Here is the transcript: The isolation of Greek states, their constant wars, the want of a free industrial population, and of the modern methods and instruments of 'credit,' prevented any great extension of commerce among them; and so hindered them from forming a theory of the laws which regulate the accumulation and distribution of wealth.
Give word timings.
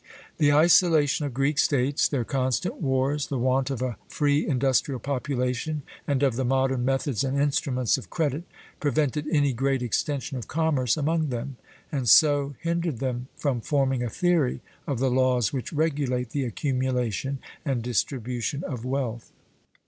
The 0.39 0.51
isolation 0.51 1.27
of 1.27 1.33
Greek 1.35 1.59
states, 1.59 2.07
their 2.07 2.23
constant 2.25 2.77
wars, 2.77 3.27
the 3.27 3.37
want 3.37 3.69
of 3.69 3.83
a 3.83 3.97
free 4.07 4.47
industrial 4.47 4.99
population, 4.99 5.83
and 6.07 6.23
of 6.23 6.37
the 6.37 6.43
modern 6.43 6.83
methods 6.83 7.23
and 7.23 7.39
instruments 7.39 7.99
of 7.99 8.09
'credit,' 8.09 8.45
prevented 8.79 9.27
any 9.31 9.53
great 9.53 9.83
extension 9.83 10.39
of 10.39 10.47
commerce 10.47 10.97
among 10.97 11.29
them; 11.29 11.57
and 11.91 12.09
so 12.09 12.55
hindered 12.61 12.97
them 12.97 13.27
from 13.35 13.61
forming 13.61 14.01
a 14.01 14.09
theory 14.09 14.61
of 14.87 14.97
the 14.97 15.11
laws 15.11 15.53
which 15.53 15.71
regulate 15.71 16.31
the 16.31 16.45
accumulation 16.45 17.37
and 17.63 17.83
distribution 17.83 18.63
of 18.63 18.83
wealth. 18.83 19.31